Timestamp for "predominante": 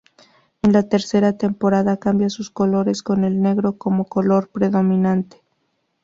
4.49-5.43